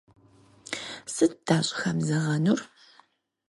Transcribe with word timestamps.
Сыт 1.13 1.33
дащӏыхэмызэгъэнур? 1.47 2.59